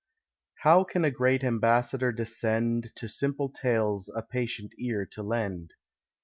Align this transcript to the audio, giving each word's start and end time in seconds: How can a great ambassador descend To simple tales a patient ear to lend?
How 0.63 0.83
can 0.83 1.05
a 1.05 1.11
great 1.11 1.43
ambassador 1.43 2.11
descend 2.11 2.91
To 2.95 3.07
simple 3.07 3.49
tales 3.49 4.09
a 4.15 4.23
patient 4.23 4.71
ear 4.79 5.05
to 5.11 5.21
lend? 5.21 5.73